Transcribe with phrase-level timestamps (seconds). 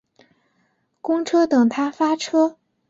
[0.99, 2.57] 公车等他发车